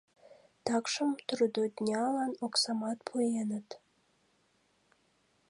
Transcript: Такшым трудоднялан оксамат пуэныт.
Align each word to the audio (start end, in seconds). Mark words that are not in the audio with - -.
Такшым 0.65 1.09
трудоднялан 1.27 2.31
оксамат 2.45 2.99
пуэныт. 3.07 3.67